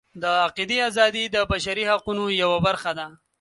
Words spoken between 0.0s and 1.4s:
د عقیدې ازادي د